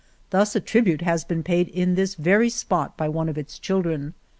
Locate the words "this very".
1.93-2.49